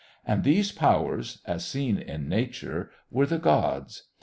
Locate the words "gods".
3.37-4.05